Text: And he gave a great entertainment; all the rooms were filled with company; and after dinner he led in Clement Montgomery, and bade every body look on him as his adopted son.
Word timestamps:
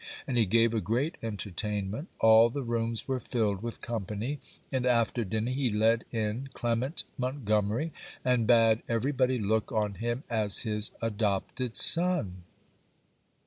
And 0.25 0.35
he 0.35 0.47
gave 0.47 0.73
a 0.73 0.81
great 0.81 1.15
entertainment; 1.21 2.07
all 2.19 2.49
the 2.49 2.63
rooms 2.63 3.07
were 3.07 3.19
filled 3.19 3.61
with 3.61 3.81
company; 3.81 4.39
and 4.71 4.83
after 4.83 5.23
dinner 5.23 5.51
he 5.51 5.69
led 5.69 6.05
in 6.11 6.49
Clement 6.55 7.03
Montgomery, 7.19 7.91
and 8.25 8.47
bade 8.47 8.81
every 8.89 9.11
body 9.11 9.37
look 9.37 9.71
on 9.71 9.93
him 9.93 10.23
as 10.27 10.63
his 10.65 10.91
adopted 11.03 11.75
son. 11.75 12.41